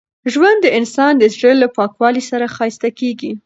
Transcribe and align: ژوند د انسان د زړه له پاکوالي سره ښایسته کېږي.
ژوند 0.33 0.59
د 0.63 0.67
انسان 0.79 1.13
د 1.17 1.23
زړه 1.35 1.51
له 1.61 1.67
پاکوالي 1.77 2.23
سره 2.31 2.45
ښایسته 2.55 2.89
کېږي. 2.99 3.31